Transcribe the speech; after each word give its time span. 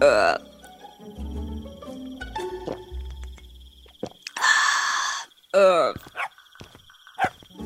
Ờ. 0.00 0.38
Ờ. 5.50 5.92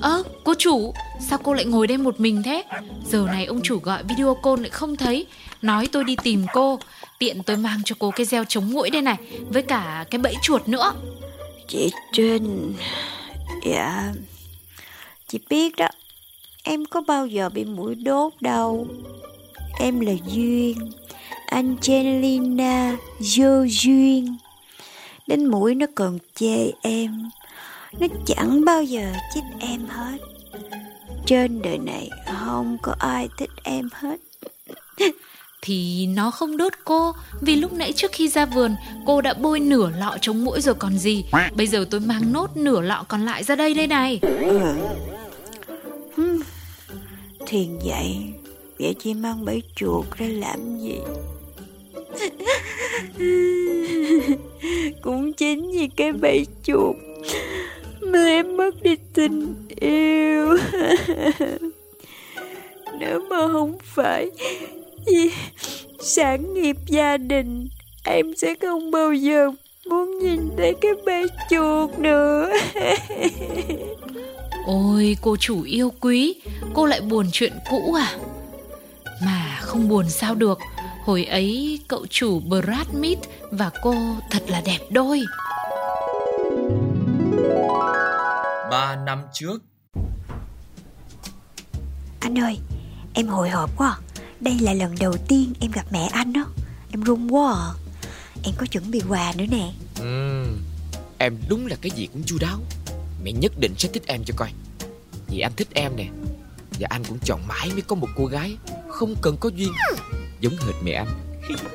Ơ, 0.01 0.23
cô 0.45 0.55
chủ, 0.59 0.95
sao 1.21 1.39
cô 1.43 1.53
lại 1.55 1.65
ngồi 1.65 1.87
đây 1.87 1.99
một 1.99 2.21
mình 2.21 2.43
thế? 2.43 2.65
Giờ 3.05 3.27
này 3.27 3.45
ông 3.45 3.61
chủ 3.63 3.79
gọi 3.79 4.03
video 4.03 4.35
call 4.35 4.61
lại 4.61 4.71
không 4.71 4.97
thấy 4.97 5.27
Nói 5.63 5.89
tôi 5.93 6.05
đi 6.05 6.17
tìm 6.23 6.47
cô 6.53 6.79
Tiện 7.19 7.43
tôi 7.43 7.57
mang 7.57 7.81
cho 7.85 7.97
cô 7.99 8.11
cái 8.11 8.27
gieo 8.27 8.45
chống 8.45 8.71
mũi 8.71 8.91
đây 8.91 9.03
này 9.03 9.17
Với 9.49 9.63
cả 9.63 10.05
cái 10.11 10.19
bẫy 10.19 10.35
chuột 10.43 10.69
nữa 10.69 10.93
Chị 11.69 11.93
Trinh 12.13 12.75
Dạ 13.65 14.13
Chị 15.29 15.39
biết 15.49 15.77
đó 15.77 15.89
Em 16.63 16.85
có 16.85 17.01
bao 17.01 17.27
giờ 17.27 17.49
bị 17.49 17.65
mũi 17.65 17.95
đốt 17.95 18.33
đâu 18.41 18.87
Em 19.79 20.01
là 20.01 20.13
Duyên 20.27 20.77
Angelina 21.53 22.97
Dô 23.21 23.65
Duyên 23.69 24.37
Đến 25.27 25.47
mũi 25.47 25.75
nó 25.75 25.87
còn 25.95 26.19
chê 26.35 26.71
em. 26.83 27.31
Nó 28.01 28.07
chẳng 28.27 28.65
bao 28.65 28.83
giờ 28.83 29.13
chích 29.35 29.45
em 29.61 29.87
hết. 29.89 30.19
Trên 31.27 31.63
đời 31.63 31.79
này 31.79 32.11
không 32.27 32.79
có 32.83 32.95
ai 32.99 33.29
thích 33.39 33.51
em 33.63 33.89
hết. 33.93 34.21
Thì 35.63 36.07
nó 36.07 36.31
không 36.31 36.57
đốt 36.57 36.73
cô 36.85 37.13
Vì 37.41 37.57
lúc 37.57 37.73
nãy 37.73 37.93
trước 37.93 38.13
khi 38.13 38.29
ra 38.29 38.47
vườn 38.47 38.77
Cô 39.07 39.21
đã 39.21 39.35
bôi 39.35 39.61
nửa 39.61 39.91
lọ 39.99 40.17
chống 40.21 40.45
mũi 40.45 40.61
rồi 40.61 40.75
còn 40.75 40.99
gì. 40.99 41.25
Bây 41.57 41.67
giờ 41.67 41.85
tôi 41.91 42.01
mang 42.01 42.33
nốt 42.33 42.57
nửa 42.57 42.81
lọ 42.81 43.05
còn 43.09 43.25
lại 43.25 43.45
ra 43.45 43.57
đây 43.57 43.75
đây 43.75 43.87
này. 43.87 44.21
Ừ. 46.17 46.43
Thiền 47.47 47.79
vậy 47.85 48.17
Vậy 48.79 48.95
chị 49.03 49.15
mang 49.15 49.45
bẫy 49.45 49.63
chuột 49.77 50.07
ra 50.17 50.27
làm 50.27 50.79
gì 50.79 50.99
Cũng 55.03 55.33
chính 55.33 55.71
vì 55.73 55.89
cái 55.97 56.13
bẫy 56.13 56.47
chuột 56.63 56.97
Mà 58.01 58.25
em 58.25 58.57
mất 58.57 58.83
đi 58.83 58.97
tình 59.15 59.55
yêu. 59.81 60.49
Nếu 62.99 63.21
mà 63.31 63.49
không 63.53 63.79
phải 63.83 64.31
vì 65.07 65.31
sản 66.01 66.55
nghiệp 66.55 66.77
gia 66.87 67.17
đình, 67.17 67.69
Em 68.05 68.37
sẽ 68.37 68.55
không 68.61 68.91
bao 68.91 69.13
giờ 69.13 69.51
muốn 69.87 70.19
nhìn 70.19 70.41
thấy 70.57 70.75
cái 70.81 70.93
bẫy 71.07 71.27
chuột 71.51 71.99
nữa. 71.99 72.51
Ôi, 74.67 75.17
cô 75.23 75.37
chủ 75.37 75.63
yêu 75.63 75.93
quý, 76.01 76.35
Cô 76.75 76.87
lại 76.87 77.01
buồn 77.01 77.27
chuyện 77.33 77.53
cũ 77.71 77.95
à? 77.95 78.17
Mà 79.25 79.59
không 79.61 79.89
buồn 79.89 80.11
sao 80.11 80.35
được. 80.35 80.59
Hồi 81.05 81.25
ấy 81.25 81.81
cậu 81.89 82.07
chủ 82.11 82.41
Brad 82.41 82.87
Pitt 83.03 83.21
và 83.51 83.71
cô 83.83 83.95
thật 84.31 84.43
là 84.47 84.63
đẹp 84.65 84.79
đôi. 84.91 85.21
Ba 88.71 88.97
năm 89.07 89.23
trước. 89.33 89.63
Anh 92.21 92.39
ơi 92.39 92.59
Em 93.15 93.27
hồi 93.27 93.51
hộp 93.51 93.71
quá. 93.77 93.99
Đây 94.41 94.59
là 94.61 94.73
lần 94.73 94.95
đầu 95.01 95.17
tiên 95.29 95.53
em 95.61 95.71
gặp 95.71 95.87
mẹ 95.91 96.09
anh 96.13 96.33
đó 96.33 96.47
Em 96.91 97.03
run 97.03 97.29
quá 97.29 97.53
à. 97.53 97.71
Em 98.45 98.55
có 98.59 98.67
chuẩn 98.67 98.91
bị 98.91 99.03
quà 99.09 99.33
nữa 99.37 99.45
nè. 99.51 99.73
Ừ, 100.01 100.45
Em 101.19 101.37
đúng 101.49 101.67
là 101.67 101.77
cái 101.81 101.91
gì 101.91 102.09
cũng 102.13 102.23
chu 102.27 102.37
đáo. 102.41 102.59
Mẹ 103.25 103.33
nhất 103.33 103.53
định 103.59 103.75
sẽ 103.79 103.89
thích 103.93 104.03
em 104.07 104.25
cho 104.25 104.35
coi. 104.37 104.53
Vì 105.29 105.41
anh 105.41 105.53
thích 105.57 105.69
em 105.75 105.97
nè. 105.97 106.09
Và 106.81 106.87
anh 106.91 107.05
cũng 107.05 107.19
chọn 107.25 107.41
mãi 107.49 107.71
mới 107.73 107.83
có 107.83 107.97
một 107.97 108.09
cô 108.17 108.27
gái 108.27 108.57
Không 108.89 109.15
cần 109.23 109.37
có 109.41 109.49
duyên 109.49 109.73
Giống 110.43 110.57
hệt 110.67 110.75
mẹ 110.83 110.93
anh. 110.93 111.07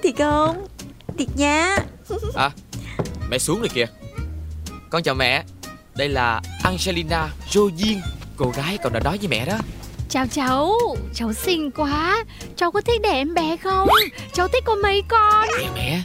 Thiệt 0.03 0.13
không? 0.17 0.67
Thiệt 1.17 1.27
nha. 1.35 1.77
À 2.35 2.51
Mẹ 3.29 3.37
xuống 3.37 3.59
rồi 3.59 3.69
kìa. 3.73 3.85
Con 4.89 5.03
chào 5.03 5.15
mẹ 5.15 5.43
Đây 5.95 6.09
là 6.09 6.41
Angelina 6.63 7.29
Joyin 7.49 7.99
Cô 8.37 8.51
gái 8.55 8.77
cậu 8.77 8.91
đã 8.91 8.99
nói 8.99 9.17
với 9.17 9.27
mẹ 9.27 9.45
đó. 9.45 9.57
Chào 10.09 10.27
cháu, 10.27 10.73
cháu 11.13 11.33
xinh 11.33 11.71
quá. 11.71 12.23
Cháu 12.55 12.71
có 12.71 12.81
thích 12.81 13.01
để 13.01 13.09
em 13.09 13.33
bé 13.33 13.57
không? 13.57 13.87
Cháu 14.33 14.47
thích 14.47 14.63
có 14.65 14.75
mấy 14.75 15.03
con? 15.07 15.47
Mẹ 15.57 15.69
mẹ 15.75 16.03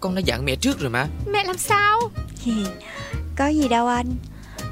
Con 0.00 0.14
đã 0.14 0.20
dặn 0.20 0.44
mẹ 0.44 0.56
trước 0.56 0.80
rồi 0.80 0.90
mà. 0.90 1.06
Mẹ 1.26 1.44
làm 1.44 1.58
sao? 1.58 2.00
Có 3.38 3.48
gì 3.48 3.68
đâu 3.68 3.86
anh. 3.86 4.16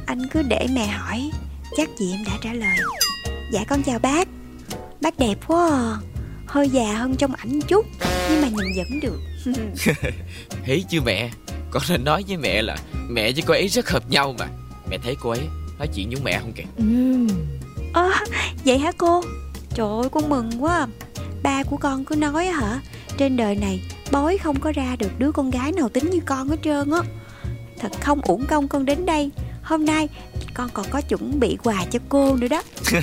Anh 0.07 0.29
cứ 0.29 0.43
để 0.43 0.67
mẹ 0.73 0.87
hỏi 0.87 1.31
Chắc 1.77 1.89
gì 1.99 2.13
em 2.13 2.25
đã 2.25 2.33
trả 2.43 2.53
lời. 2.53 2.77
Dạ 3.53 3.65
con 3.69 3.83
chào 3.83 3.99
bác. 3.99 4.29
Bác 5.01 5.19
đẹp 5.19 5.37
quá 5.47 5.69
à. 5.71 6.12
Hơi 6.53 6.69
già 6.69 6.95
hơn 6.95 7.17
trong 7.17 7.35
ảnh 7.35 7.61
chút 7.61 7.87
Nhưng 8.31 8.43
mà 8.43 8.49
nhìn 8.49 8.73
vẫn 8.77 9.01
được. 9.01 9.21
Thấy 10.67 10.85
chưa 10.91 11.01
mẹ? 11.01 11.31
Con 11.71 11.83
đã 11.91 11.97
nói 11.97 12.25
với 12.29 12.37
mẹ 12.37 12.63
là 12.63 12.77
Mẹ 13.09 13.33
với 13.33 13.43
cô 13.47 13.55
ấy 13.55 13.69
rất 13.69 13.91
hợp 13.91 14.11
nhau 14.11 14.35
mà. 14.39 14.47
Mẹ 14.91 14.99
thấy 15.05 15.17
cô 15.21 15.31
ấy 15.31 15.41
nói 15.79 15.89
chuyện 15.95 16.11
với 16.11 16.21
mẹ 16.25 16.39
không 16.41 16.53
kìa? 16.53 16.63
Ừ. 16.77 17.27
à, 17.93 18.25
Vậy 18.65 18.79
hả 18.79 18.93
cô? 18.99 19.23
Trời 19.75 19.87
ơi 19.87 20.09
con 20.13 20.29
mừng 20.29 20.65
quá 20.65 20.87
Ba 21.43 21.63
của 21.63 21.77
con 21.77 22.05
cứ 22.05 22.17
nói 22.17 22.47
hả? 22.47 22.81
Trên 23.19 23.37
đời 23.37 23.57
này 23.57 23.81
bói 24.11 24.39
không 24.39 24.61
có 24.61 24.73
ra 24.73 24.97
được 24.99 25.19
đứa 25.19 25.33
con 25.33 25.51
gái 25.51 25.73
nào 25.73 25.89
tính 25.89 26.11
như 26.11 26.21
con 26.27 26.49
hết 26.49 26.57
trơn 26.63 26.91
á. 26.91 27.01
Thật 27.79 27.93
không 28.01 28.21
uổng 28.21 28.47
công 28.47 28.69
con 28.69 28.85
đến 28.85 29.07
đây. 29.07 29.31
Hôm 29.63 29.85
nay 29.85 30.09
con 30.55 30.69
còn 30.75 30.87
có 30.91 31.01
chuẩn 31.01 31.41
bị 31.41 31.57
quà 31.65 31.85
cho 31.91 31.99
cô 32.09 32.37
nữa 32.37 32.49
đó. 32.49 32.63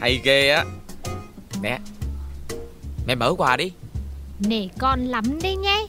Hay 0.00 0.20
ghê 0.24 0.50
á. 0.50 0.64
Mẹ 1.62 1.78
Mẹ 3.08 3.14
mở 3.14 3.34
quà 3.38 3.56
đi. 3.56 3.72
Nể 4.40 4.68
con 4.78 5.04
lắm 5.04 5.24
đấy 5.42 5.56
nhé. 5.56 5.86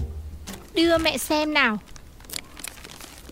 Đưa 0.73 0.97
mẹ 0.97 1.17
xem 1.17 1.53
nào. 1.53 1.77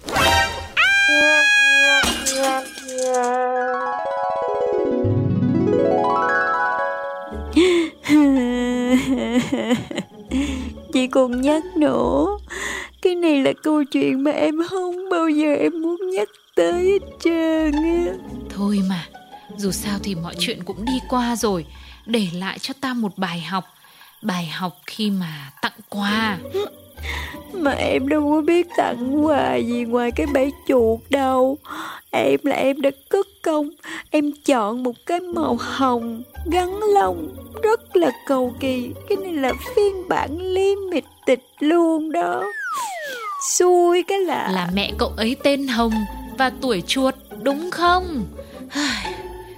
Chị 10.94 11.08
còn 11.08 11.42
nhắc 11.42 11.64
nữa. 11.75 12.25
Cái 13.02 13.16
này 13.16 13.42
là 13.42 13.54
câu 13.64 13.84
chuyện 13.84 14.24
mà 14.24 14.31
em 14.31 14.56
không 14.69 15.09
bao 15.12 15.30
giờ 15.30 15.54
em 15.54 15.81
muốn 15.81 15.98
nhắc 16.14 16.28
tới 16.56 16.84
hết 16.84 17.00
trơn 17.24 17.72
á. 17.72 18.14
Thôi 18.50 18.81
mà 18.90 19.06
Dù 19.58 19.72
sao 19.72 20.00
thì 20.04 20.16
mọi 20.16 20.36
chuyện 20.40 20.64
cũng 20.64 20.86
đi 20.86 21.00
qua 21.09 21.36
rồi. 21.36 21.66
Để 22.06 22.28
lại 22.34 22.59
cho 22.59 22.74
ta 22.81 22.94
một 22.94 23.18
bài 23.18 23.42
học 23.42 23.64
Bài 24.22 24.45
học 24.45 24.78
khi 24.88 25.09
mà 25.09 25.51
tặng 25.61 25.79
quà. 25.89 26.38
Mà 27.53 27.72
em 27.72 28.07
đâu 28.07 28.31
có 28.31 28.41
biết 28.41 28.67
tặng 28.78 29.25
quà 29.25 29.55
gì 29.55 29.85
ngoài 29.85 30.11
cái 30.11 30.28
bẫy 30.33 30.51
chuột 30.67 31.00
đâu. 31.09 31.57
Em 32.11 32.39
là 32.44 32.56
em 32.56 32.81
đã 32.81 32.89
cất 33.09 33.27
công 33.44 33.69
Em 34.11 34.31
chọn 34.45 34.83
một 34.83 34.95
cái 35.06 35.19
màu 35.19 35.57
hồng 35.59 36.23
Gắn 36.51 36.79
lông 36.94 37.35
Rất 37.63 37.97
là 37.97 38.11
cầu 38.25 38.53
kỳ. 38.59 38.91
Cái 39.09 39.17
này 39.17 39.33
là 39.33 39.53
phiên 39.75 40.09
bản 40.09 40.38
limited 40.41 41.39
luôn 41.59 42.11
đó. 42.11 42.44
Xui 43.51 44.03
cái 44.03 44.19
là 44.19 44.51
Là 44.51 44.69
mẹ 44.73 44.91
cậu 44.97 45.13
ấy 45.17 45.35
tên 45.44 45.67
Hồng 45.67 46.06
Và 46.38 46.51
tuổi 46.61 46.83
chuột 46.88 47.16
đúng 47.41 47.72
không? 47.72 48.25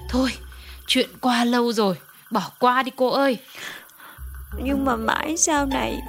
Thôi 0.09 0.29
Chuyện 0.87 1.09
qua 1.21 1.45
lâu 1.45 1.73
rồi 1.73 1.95
Bỏ 2.31 2.51
qua 2.59 2.83
đi 2.83 2.91
cô 2.95 3.09
ơi 3.09 3.37
Nhưng 4.57 4.85
mà 4.85 4.95
mãi 4.95 5.37
sau 5.37 5.65
này 5.65 6.01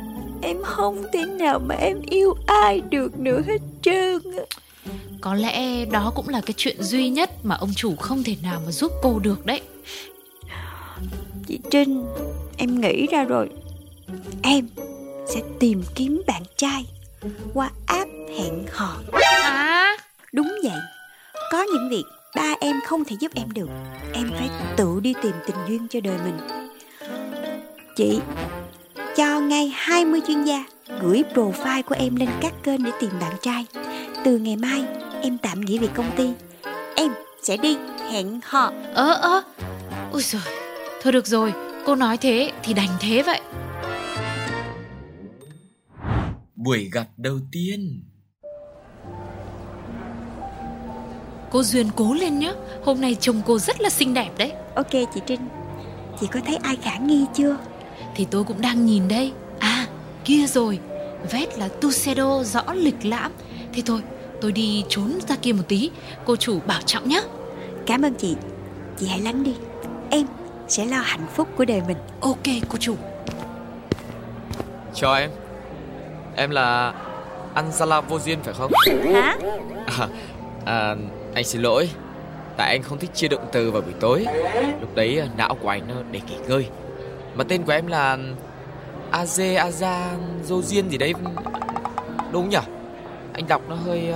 Em 0.43 0.63
không 0.63 1.05
thể 1.13 1.25
nào 1.25 1.59
mà 1.59 1.75
em 1.75 2.03
yêu 2.11 2.35
ai 2.47 2.81
được 2.81 3.19
nữa 3.19 3.43
hết 3.47 3.59
trơn 3.83 4.23
á. 4.37 4.43
Có 5.21 5.35
lẽ 5.35 5.85
đó 5.85 6.13
cũng 6.15 6.29
là 6.29 6.41
cái 6.47 6.55
chuyện 6.57 6.83
duy 6.83 7.09
nhất 7.09 7.31
Mà 7.43 7.57
ông 7.57 7.71
chủ 7.77 7.97
không 7.97 8.23
thể 8.23 8.37
nào 8.43 8.61
mà 8.67 8.73
giúp 8.73 8.93
cô 9.03 9.19
được 9.19 9.47
đấy. 9.47 9.61
Chị 11.47 11.61
Trinh 11.71 12.07
Em 12.57 12.81
nghĩ 12.81 13.07
ra 13.07 13.25
rồi. 13.25 13.49
Em 14.43 14.69
sẽ 15.27 15.41
tìm 15.59 15.83
kiếm 15.95 16.23
bạn 16.27 16.43
trai 16.57 16.87
Qua 17.55 17.71
app 17.87 18.11
hẹn 18.39 18.67
hò. 18.71 18.97
À 19.43 19.97
Đúng 20.33 20.53
vậy. 20.63 20.81
Có 21.53 21.63
những 21.63 21.89
việc 21.91 22.05
ba 22.37 22.55
em 22.61 22.77
không 22.87 23.05
thể 23.05 23.17
giúp 23.21 23.33
em 23.35 23.53
được. 23.53 23.69
Em 24.13 24.31
phải 24.39 24.51
tự 24.77 25.01
đi 25.03 25.15
tìm 25.23 25.33
tình 25.47 25.57
duyên 25.69 25.87
cho 25.91 26.01
đời 26.01 26.19
mình 26.25 26.61
Chị. 28.01 28.21
Cho 29.17 29.41
ngay 29.41 29.73
20 29.77 30.21
chuyên 30.27 30.45
gia 30.45 30.65
gửi 31.01 31.23
profile 31.35 31.83
của 31.83 31.95
em 31.99 32.17
lên 32.17 32.29
các 32.41 32.53
kênh 32.63 32.85
để 32.85 32.91
tìm 33.01 33.11
bạn 33.21 33.33
trai. 33.43 33.67
Từ 34.25 34.39
ngày 34.39 34.57
mai, 34.57 34.85
em 35.23 35.39
tạm 35.39 35.61
nghỉ 35.61 35.79
việc 35.79 35.91
công 35.95 36.11
ty. 36.17 36.31
Em 36.95 37.13
sẽ 37.43 37.57
đi 37.57 37.77
hẹn 38.11 38.41
hò. 38.45 38.73
Ơ 38.95 39.13
ơ. 39.13 39.43
Ôi 40.13 40.23
giời. 40.23 40.43
Thôi 41.03 41.13
được 41.13 41.27
rồi 41.27 41.53
Cô 41.87 41.95
nói 41.95 42.17
thế 42.17 42.53
thì 42.63 42.75
đành 42.75 42.89
thế 43.01 43.23
vậy. 43.23 43.41
Buổi 46.57 46.91
gặp 46.93 47.07
đầu 47.17 47.39
tiên. 47.53 48.03
Cô 51.51 51.63
Duyên 51.63 51.87
cố 51.97 52.15
lên 52.15 52.39
nhé 52.39 52.53
Hôm 52.85 53.01
nay 53.01 53.17
trông 53.21 53.43
cô 53.47 53.59
rất 53.59 53.81
là 53.81 53.91
xinh 53.91 54.15
đẹp 54.15 54.31
đấy. 54.39 54.53
Ok 54.75 54.91
chị 54.91 55.21
Trinh. 55.27 55.49
Chị 56.21 56.27
có 56.33 56.41
thấy 56.47 56.57
ai 56.57 56.77
khả 56.77 56.97
nghi 56.97 57.27
chưa 57.35 57.57
Thì 58.15 58.27
tôi 58.31 58.45
cũng 58.45 58.61
đang 58.61 58.87
nhìn 58.87 59.09
đây. 59.09 59.33
À 59.59 59.87
kia 60.25 60.47
rồi. 60.47 60.79
Vét 61.31 61.59
là 61.59 61.69
Tuxedo 61.69 62.43
rõ 62.43 62.63
lịch 62.75 63.05
lãm. 63.05 63.33
Thế 63.73 63.83
thôi 63.87 64.01
tôi 64.41 64.53
đi 64.53 64.85
trốn 64.89 65.19
ra 65.29 65.37
kia 65.43 65.53
một 65.53 65.63
tí. 65.69 65.91
Cô 66.25 66.37
chủ 66.37 66.61
bảo 66.67 66.81
trọng 66.87 67.09
nhé 67.09 67.23
Cảm 67.87 68.03
ơn 68.03 68.15
chị. 68.15 68.37
Chị 68.99 69.07
hãy 69.07 69.21
lắng 69.21 69.43
đi. 69.43 69.55
Em 70.11 70.27
sẽ 70.69 70.85
lo 70.85 70.97
hạnh 70.97 71.27
phúc 71.35 71.49
của 71.57 71.65
đời 71.65 71.83
mình. 71.89 71.97
Ok 72.21 72.47
cô 72.69 72.79
chủ. 72.81 72.97
Chào 74.95 75.15
em. 75.15 75.31
Em 76.37 76.51
là 76.51 76.95
Ansala 77.55 78.01
vô 78.01 78.19
duyên 78.19 78.39
phải 78.43 78.55
không? 78.55 78.73
Hả? 79.13 79.37
À, 79.87 80.09
à, 80.65 80.95
anh 81.35 81.45
xin 81.45 81.63
lỗi. 81.63 81.91
Tại 82.57 82.71
anh 82.71 82.83
không 82.83 82.99
thích 82.99 83.11
chia 83.15 83.29
động 83.29 83.49
từ 83.53 83.71
vào 83.71 83.83
buổi 83.83 83.95
tối. 84.01 84.27
Lúc 84.81 84.95
đấy 84.95 85.19
à, 85.19 85.27
não 85.37 85.55
của 85.63 85.69
anh 85.69 85.83
nó 85.89 85.95
để 86.11 86.21
nghỉ 86.29 86.37
ngơi 86.49 86.67
Mà 87.35 87.45
tên 87.45 87.63
của 87.63 87.73
em 87.73 87.87
là 87.87 88.19
Aze 89.13 89.71
Aza 89.71 90.07
Dô 90.45 90.63
Duyên 90.63 90.89
gì 90.89 90.99
đấy 90.99 91.15
Đúng 92.33 92.49
nhỉ? 92.49 92.59
Anh 93.33 93.49
đọc 93.49 93.63
nó 93.69 93.75
hơi... 93.75 94.13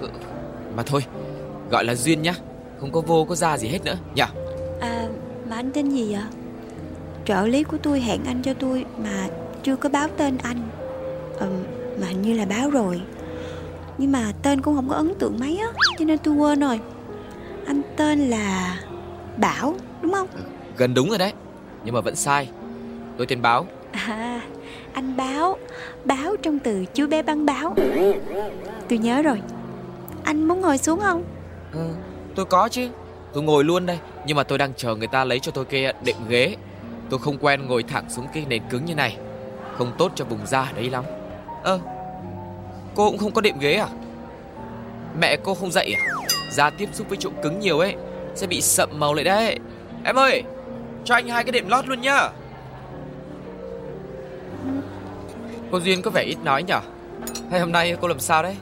ừ, 0.00 0.08
Mà 0.76 0.82
thôi 0.82 1.04
Gọi 1.70 1.84
là 1.84 1.94
Duyên 1.94 2.22
nhá 2.22 2.34
Không 2.80 2.92
có 2.92 3.00
vô 3.00 3.24
có 3.24 3.34
ra 3.34 3.58
gì 3.58 3.68
hết 3.68 3.84
nữa 3.84 3.96
nhỉ? 4.14 4.22
À 4.80 5.08
mà 5.50 5.56
anh 5.56 5.70
tên 5.72 5.88
gì 5.90 6.12
vậy? 6.12 6.22
Trợ 7.24 7.46
lý 7.46 7.62
của 7.62 7.76
tôi 7.82 8.00
hẹn 8.00 8.20
anh 8.26 8.42
cho 8.42 8.54
tôi 8.54 8.84
Mà 9.02 9.28
chưa 9.62 9.76
có 9.76 9.88
báo 9.88 10.08
tên 10.16 10.38
anh 10.42 10.68
ừ, 11.38 11.46
Mà 12.00 12.06
hình 12.06 12.22
như 12.22 12.32
là 12.34 12.44
báo 12.44 12.70
rồi 12.70 13.00
Nhưng 13.98 14.12
mà 14.12 14.32
tên 14.42 14.62
cũng 14.62 14.76
không 14.76 14.88
có 14.88 14.94
ấn 14.96 15.14
tượng 15.18 15.36
mấy 15.40 15.58
á 15.58 15.68
Cho 15.98 16.04
nên 16.04 16.18
tôi 16.18 16.34
quên 16.34 16.60
rồi 16.60 16.80
Anh 17.66 17.82
tên 17.96 18.18
là 18.18 18.78
Bảo 19.36 19.74
đúng 20.02 20.12
không? 20.12 20.28
Gần 20.76 20.94
đúng 20.94 21.08
rồi 21.08 21.18
đấy 21.18 21.32
Nhưng 21.86 21.94
mà 21.94 22.00
vẫn 22.00 22.16
sai. 22.16 22.48
Tôi 23.16 23.26
tên 23.26 23.42
Báo. 23.42 23.66
À 23.92 24.40
anh 24.96 25.16
báo. 25.16 25.58
Báo 26.04 26.36
trong 26.42 26.58
từ 26.58 26.84
chú 26.94 27.06
bé 27.06 27.22
băng 27.22 27.46
báo. 27.46 27.74
Tôi 28.88 28.98
nhớ 28.98 29.22
rồi. 29.22 29.40
Anh 30.24 30.48
muốn 30.48 30.60
ngồi 30.60 30.78
xuống 30.78 31.00
không? 31.00 31.24
Ừ, 31.72 31.88
tôi 32.34 32.44
có 32.44 32.68
chứ. 32.68 32.88
Tôi 33.32 33.42
ngồi 33.42 33.64
luôn 33.64 33.86
đây. 33.86 33.98
Nhưng 34.26 34.36
mà 34.36 34.42
tôi 34.42 34.58
đang 34.58 34.72
chờ 34.76 34.94
người 34.94 35.06
ta 35.06 35.24
lấy 35.24 35.40
cho 35.40 35.52
tôi 35.52 35.64
cái 35.64 35.92
đệm 36.04 36.16
ghế. 36.28 36.56
Tôi 37.10 37.18
không 37.18 37.38
quen 37.38 37.66
ngồi 37.66 37.82
thẳng 37.82 38.10
xuống 38.10 38.26
cái 38.34 38.44
nền 38.48 38.62
cứng 38.70 38.84
như 38.84 38.94
này. 38.94 39.16
Không 39.78 39.92
tốt 39.98 40.12
cho 40.14 40.24
vùng 40.24 40.46
da 40.46 40.72
đấy 40.76 40.90
lắm. 40.90 41.04
Ơ 41.62 41.78
Cô 42.94 43.10
cũng 43.10 43.18
không 43.18 43.32
có 43.32 43.40
đệm 43.40 43.58
ghế 43.58 43.74
à? 43.74 43.88
Mẹ 45.20 45.36
cô 45.36 45.54
không 45.54 45.72
dạy 45.72 45.94
à? 45.96 46.00
Da 46.52 46.70
tiếp 46.70 46.88
xúc 46.92 47.08
với 47.08 47.18
chỗ 47.20 47.30
cứng 47.42 47.60
nhiều 47.60 47.78
ấy 47.78 47.94
Sẽ 48.34 48.46
bị 48.46 48.60
sậm 48.60 48.90
màu 48.98 49.14
lại 49.14 49.24
đấy. 49.24 49.58
Em 50.04 50.16
ơi 50.16 50.42
Cho 51.06 51.14
anh 51.14 51.28
hai 51.28 51.44
cái 51.44 51.52
đệm 51.52 51.68
lót 51.68 51.88
luôn 51.88 52.00
nhá. 52.00 52.28
Cô 55.70 55.80
Duyên 55.80 56.02
có 56.02 56.10
vẻ 56.10 56.22
ít 56.22 56.36
nói 56.44 56.62
nhở? 56.62 56.80
Hay 57.50 57.60
hôm 57.60 57.72
nay 57.72 57.96
cô 58.00 58.08
làm 58.08 58.20
sao 58.20 58.42
đấy? 58.42 58.56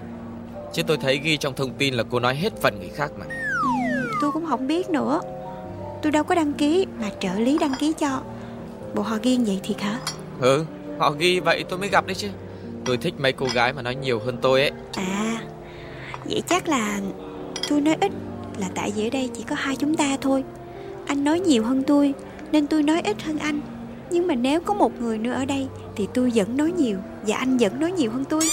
Chứ 0.73 0.83
tôi 0.83 0.97
thấy 0.97 1.19
ghi 1.19 1.37
trong 1.37 1.55
thông 1.55 1.71
tin 1.71 1.95
là 1.95 2.03
cô 2.11 2.21
nói 2.21 2.35
hết 2.35 2.53
phần 2.63 2.79
người 2.79 2.89
khác 2.89 3.11
mà. 3.19 3.27
Tôi 4.21 4.33
cũng 4.33 4.47
không 4.47 4.67
biết 4.67 4.91
nữa. 4.91 5.21
Tôi 6.03 6.13
đâu 6.13 6.25
có 6.25 6.35
đăng 6.35 6.53
ký 6.53 6.87
Mà 7.01 7.11
trợ 7.21 7.35
lý 7.35 7.59
đăng 7.59 7.75
ký 7.79 7.93
cho. 7.93 8.21
Bộ 8.95 9.03
họ 9.03 9.17
ghi 9.23 9.39
vậy 9.47 9.61
thiệt 9.63 9.81
hả? 9.81 9.99
Ừ, 10.41 10.65
họ 10.99 11.11
ghi 11.11 11.41
vậy 11.41 11.65
tôi 11.69 11.79
mới 11.79 11.89
gặp 11.89 12.07
đấy 12.07 12.15
chứ. 12.15 12.29
Tôi 12.85 12.97
thích 12.97 13.15
mấy 13.19 13.33
cô 13.33 13.47
gái 13.55 13.73
mà 13.73 13.83
nói 13.83 13.95
nhiều 13.95 14.21
hơn 14.27 14.37
tôi 14.43 14.61
ấy. 14.61 14.73
À 14.97 15.41
Vậy 16.25 16.43
chắc 16.47 16.69
là 16.69 17.01
Tôi 17.69 17.81
nói 17.81 17.97
ít 18.01 18.13
Là 18.59 18.69
tại 18.75 18.93
vì 18.97 19.07
ở 19.09 19.11
đây 19.11 19.31
chỉ 19.35 19.43
có 19.43 19.57
hai 19.59 19.77
chúng 19.77 19.95
ta 19.95 20.17
thôi. 20.21 20.45
Anh 21.07 21.25
nói 21.25 21.41
nhiều 21.41 21.65
hơn 21.65 21.83
tôi 21.87 22.15
Nên 22.55 22.67
tôi 22.67 22.83
nói 22.83 23.01
ít 23.01 23.23
hơn 23.23 23.39
anh. 23.39 23.61
Nhưng 24.11 24.27
mà 24.27 24.35
nếu 24.35 24.61
có 24.61 24.75
một 24.75 25.01
người 25.01 25.19
nữa 25.19 25.33
ở 25.33 25.45
đây 25.45 25.69
Thì 25.97 26.09
tôi 26.15 26.33
vẫn 26.35 26.57
nói 26.57 26.73
nhiều 26.73 26.99
Và 27.27 27.37
anh 27.37 27.57
vẫn 27.59 27.81
nói 27.81 27.93
nhiều 27.93 28.11
hơn 28.11 28.25
tôi. 28.25 28.49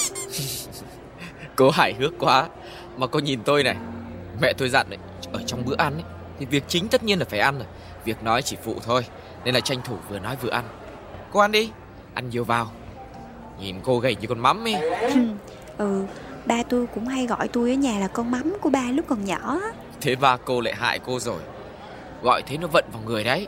Cô 1.56 1.70
hài 1.70 1.94
hước 1.94 2.14
quá. 2.20 2.50
Mà 2.98 3.08
cô 3.08 3.20
nhìn 3.20 3.40
tôi 3.44 3.64
này 3.64 3.76
Mẹ 4.42 4.54
tôi 4.58 4.70
dặn 4.70 4.90
đấy 4.90 5.00
Ở 5.34 5.42
trong 5.46 5.66
bữa 5.66 5.76
ăn 5.78 5.94
ấy 5.94 6.04
Thì 6.40 6.46
việc 6.46 6.64
chính 6.68 6.88
tất 6.88 7.04
nhiên 7.04 7.20
là 7.20 7.26
phải 7.26 7.40
ăn 7.40 7.58
rồi. 7.58 7.68
Việc 8.06 8.24
nói 8.24 8.42
chỉ 8.42 8.58
phụ 8.64 8.76
thôi 8.86 9.06
Nên 9.46 9.54
là 9.54 9.60
tranh 9.60 9.82
thủ 9.84 9.96
vừa 10.10 10.20
nói 10.20 10.36
vừa 10.42 10.50
ăn. 10.50 10.64
Cô 11.32 11.40
ăn 11.40 11.52
đi 11.52 11.72
Ăn 12.14 12.30
nhiều 12.30 12.44
vào. 12.44 12.72
Nhìn 13.60 13.76
cô 13.84 14.00
gầy 14.00 14.16
như 14.16 14.28
con 14.28 14.40
mắm 14.40 14.68
ấy. 14.68 14.76
Ừ 15.78 16.04
Ba 16.46 16.64
tôi 16.64 16.88
cũng 16.96 17.08
hay 17.08 17.28
gọi 17.28 17.48
tôi 17.48 17.70
ở 17.70 17.76
nhà 17.76 18.00
là 18.00 18.08
con 18.08 18.32
mắm 18.32 18.58
của 18.62 18.70
ba 18.70 18.92
lúc 18.92 19.06
còn 19.08 19.26
nhỏ. 19.26 19.60
Thế 20.02 20.16
ba 20.16 20.38
cô 20.38 20.62
lại 20.62 20.74
hại 20.76 21.00
cô 21.00 21.20
rồi. 21.20 21.42
Gọi 22.22 22.42
thế 22.42 22.58
nó 22.58 22.68
vận 22.68 22.86
vào 22.94 23.02
người 23.06 23.24
đấy 23.24 23.48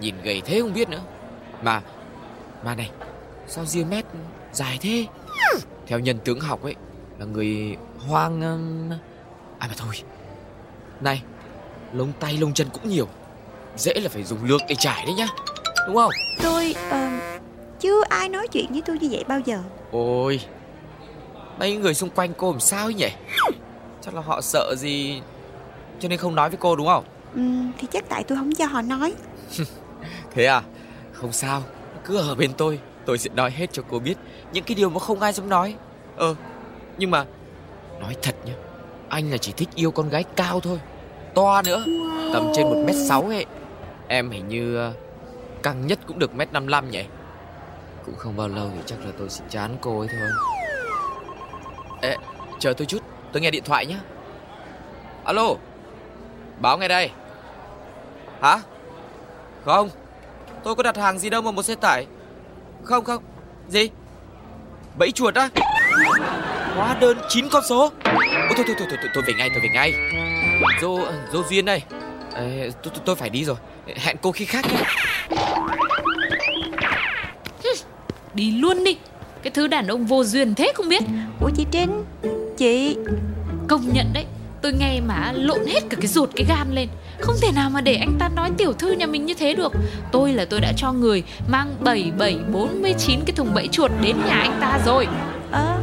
Nhìn 0.00 0.14
gầy 0.24 0.42
thế 0.44 0.60
không 0.60 0.74
biết 0.74 0.88
nữa. 0.88 1.00
Mà 1.62 1.82
Mà 2.64 2.74
này 2.74 2.90
Sao 3.46 3.64
ria 3.64 3.84
mét 3.84 4.04
dài 4.52 4.78
thế? 4.80 5.06
Theo 5.86 5.98
nhân 5.98 6.18
tướng 6.24 6.40
học 6.40 6.62
ấy 6.62 6.74
Là 7.18 7.24
người 7.26 7.76
hoang 8.08 8.40
ừm, 8.42 8.90
À 9.58 9.66
mà 9.68 9.74
thôi. 9.76 9.94
Này 11.00 11.22
Lông 11.92 12.12
tay 12.20 12.36
lông 12.40 12.54
chân 12.54 12.68
cũng 12.72 12.88
nhiều. 12.88 13.08
Dễ 13.76 13.94
là 13.94 14.08
phải 14.08 14.24
dùng 14.24 14.44
lược 14.44 14.60
để 14.68 14.74
trải 14.78 15.02
đấy 15.06 15.14
nhá 15.14 15.26
Đúng 15.86 15.96
không? 15.96 16.10
Tôi 16.42 16.74
ờ, 16.90 17.08
Chưa 17.80 18.02
ai 18.08 18.28
nói 18.28 18.48
chuyện 18.48 18.66
với 18.72 18.82
tôi 18.86 18.98
như 18.98 19.08
vậy 19.10 19.24
bao 19.28 19.40
giờ. 19.40 19.62
Ôi 19.92 20.40
Mấy 21.58 21.76
người 21.76 21.94
xung 21.94 22.10
quanh 22.10 22.32
cô 22.36 22.50
làm 22.50 22.60
sao 22.60 22.84
ấy 22.86 22.94
nhỉ? 22.94 23.08
Chắc 24.02 24.14
là 24.14 24.20
họ 24.20 24.40
sợ 24.40 24.74
gì 24.78 25.20
Cho 26.00 26.08
nên 26.08 26.18
không 26.18 26.34
nói 26.34 26.50
với 26.50 26.58
cô 26.60 26.76
đúng 26.76 26.86
không? 26.86 27.04
Ừ, 27.34 27.40
Thì 27.78 27.88
chắc 27.92 28.08
tại 28.08 28.24
tôi 28.24 28.38
không 28.38 28.54
cho 28.54 28.66
họ 28.66 28.82
nói 28.82 29.14
Thế 30.36 30.44
à? 30.44 30.62
Không 31.12 31.32
sao 31.32 31.62
Cứ 32.04 32.16
ở 32.16 32.34
bên 32.34 32.52
tôi 32.52 32.80
Tôi 33.04 33.18
sẽ 33.18 33.30
nói 33.34 33.50
hết 33.50 33.72
cho 33.72 33.82
cô 33.90 33.98
biết 33.98 34.14
Những 34.52 34.64
cái 34.64 34.74
điều 34.74 34.90
mà 34.90 35.00
không 35.00 35.20
ai 35.20 35.32
dám 35.32 35.48
nói. 35.48 35.74
Ờ 36.16 36.34
Nhưng 36.98 37.10
mà 37.10 37.24
Nói 38.00 38.16
thật 38.22 38.34
nhá 38.44 38.52
Anh 39.08 39.30
là 39.30 39.36
chỉ 39.36 39.52
thích 39.52 39.68
yêu 39.74 39.90
con 39.90 40.08
gái 40.08 40.24
cao 40.36 40.60
thôi 40.60 40.80
To 41.34 41.62
nữa 41.62 41.84
Tầm 42.32 42.52
trên 42.54 42.66
1m6 42.66 43.28
ấy. 43.28 43.46
Em 44.08 44.30
hình 44.30 44.48
như 44.48 44.76
ờ, 44.76 44.92
Căng 45.62 45.86
nhất 45.86 45.98
cũng 46.06 46.18
được 46.18 46.30
1m55 46.36 46.88
nhỉ? 46.88 47.04
Cũng 48.06 48.16
không 48.16 48.36
bao 48.36 48.48
lâu 48.48 48.70
thì 48.74 48.80
chắc 48.86 49.04
là 49.04 49.10
tôi 49.18 49.28
sẽ 49.30 49.44
chán 49.48 49.76
cô 49.80 49.98
ấy 49.98 50.08
thôi. 50.08 50.28
Ê 52.02 52.16
Chờ 52.58 52.72
tôi 52.72 52.86
chút 52.86 53.02
Tôi 53.32 53.42
nghe 53.42 53.50
điện 53.50 53.64
thoại 53.64 53.86
nhá. 53.86 54.00
Alo 55.24 55.54
Báo 56.60 56.78
ngay 56.78 56.88
đây. 56.88 57.10
Hả? 58.40 58.58
Không 59.64 59.90
Tôi 60.66 60.74
có 60.74 60.82
đặt 60.82 60.96
hàng 60.96 61.18
gì 61.18 61.30
đâu 61.30 61.42
mà 61.42 61.50
một 61.50 61.62
xe 61.62 61.74
tải. 61.74 62.06
Không 62.84 63.04
không. 63.04 63.22
Gì? 63.68 63.90
Bẫy 64.98 65.12
chuột 65.12 65.34
á? 65.34 65.48
Hóa 66.76 66.96
đơn 67.00 67.18
9 67.28 67.48
con 67.48 67.62
số. 67.68 67.92
Ôi, 68.04 68.24
thôi, 68.56 68.64
thôi, 68.66 68.76
thôi, 68.78 68.88
thôi, 68.90 69.10
tôi 69.14 69.22
về 69.26 69.34
ngay, 69.38 69.50
tôi 69.50 69.60
về 69.62 69.68
ngay. 69.68 69.92
Dô, 70.82 70.98
dô 71.32 71.42
Duyên 71.50 71.64
đây. 71.64 71.82
Tôi, 72.34 72.72
tôi, 72.82 72.92
tôi 73.04 73.16
phải 73.16 73.30
đi 73.30 73.44
rồi. 73.44 73.56
Hẹn 73.96 74.16
cô 74.22 74.32
khi 74.32 74.44
khác 74.44 74.64
nhé. 74.72 74.82
Đi 78.34 78.50
luôn 78.50 78.84
đi. 78.84 78.98
Cái 79.42 79.50
thứ 79.50 79.66
đàn 79.66 79.86
ông 79.86 80.06
vô 80.06 80.24
duyên 80.24 80.54
thế 80.54 80.72
không 80.74 80.88
biết. 80.88 81.02
Ủa 81.40 81.50
chị 81.56 81.66
Trinh? 81.70 82.04
Chị? 82.56 82.96
Công 83.68 83.92
nhận 83.92 84.12
đấy 84.12 84.24
Tôi 84.66 84.72
nghe 84.72 85.00
mà 85.00 85.32
lộn 85.32 85.66
hết 85.66 85.80
cả 85.90 85.96
cái 86.00 86.06
ruột 86.06 86.30
cái 86.36 86.46
gan 86.48 86.74
lên. 86.74 86.88
Không 87.20 87.34
thể 87.42 87.52
nào 87.52 87.70
mà 87.70 87.80
để 87.80 87.94
anh 87.94 88.16
ta 88.18 88.28
nói 88.28 88.50
tiểu 88.58 88.72
thư 88.72 88.92
nhà 88.92 89.06
mình 89.06 89.26
như 89.26 89.34
thế 89.34 89.54
được. 89.54 89.72
Tôi 90.12 90.32
là 90.32 90.44
tôi 90.44 90.60
đã 90.60 90.72
cho 90.76 90.92
người 90.92 91.22
Mang 91.48 91.74
7749 91.80 93.20
cái 93.26 93.36
thùng 93.36 93.54
bẫy 93.54 93.68
chuột 93.68 93.90
đến 94.02 94.16
nhà 94.26 94.34
anh 94.34 94.58
ta 94.60 94.80
rồi. 94.86 95.06
À, 95.50 95.78